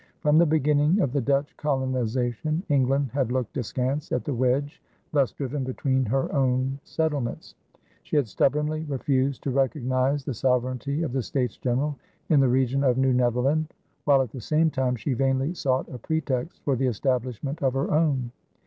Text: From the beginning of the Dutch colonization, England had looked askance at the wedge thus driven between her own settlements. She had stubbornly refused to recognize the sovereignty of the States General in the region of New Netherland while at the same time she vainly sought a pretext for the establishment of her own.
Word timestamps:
From 0.19 0.39
the 0.39 0.47
beginning 0.47 0.99
of 0.99 1.11
the 1.13 1.21
Dutch 1.21 1.55
colonization, 1.57 2.63
England 2.69 3.11
had 3.13 3.31
looked 3.31 3.55
askance 3.57 4.11
at 4.11 4.25
the 4.25 4.33
wedge 4.33 4.81
thus 5.11 5.31
driven 5.31 5.63
between 5.63 6.05
her 6.05 6.33
own 6.33 6.79
settlements. 6.83 7.53
She 8.01 8.15
had 8.15 8.27
stubbornly 8.27 8.83
refused 8.85 9.43
to 9.43 9.51
recognize 9.51 10.25
the 10.25 10.33
sovereignty 10.33 11.03
of 11.03 11.13
the 11.13 11.21
States 11.21 11.55
General 11.57 11.99
in 12.29 12.39
the 12.39 12.49
region 12.49 12.83
of 12.83 12.97
New 12.97 13.13
Netherland 13.13 13.75
while 14.05 14.23
at 14.23 14.31
the 14.31 14.41
same 14.41 14.71
time 14.71 14.95
she 14.95 15.13
vainly 15.13 15.53
sought 15.53 15.87
a 15.87 15.99
pretext 15.99 16.63
for 16.63 16.75
the 16.75 16.87
establishment 16.87 17.61
of 17.61 17.73
her 17.75 17.91
own. 17.91 18.31